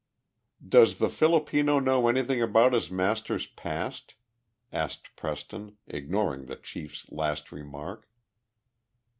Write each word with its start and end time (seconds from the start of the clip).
"Does 0.67 0.97
the 0.97 1.09
Filipino 1.09 1.77
know 1.77 2.07
anything 2.07 2.41
about 2.41 2.73
his 2.73 2.89
master's 2.89 3.45
past?" 3.45 4.15
asked 4.73 5.15
Preston, 5.15 5.77
ignoring 5.85 6.47
the 6.47 6.55
chief's 6.55 7.07
last 7.11 7.51
remark. 7.51 8.09